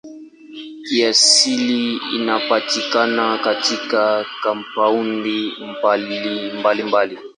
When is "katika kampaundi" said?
3.37-5.53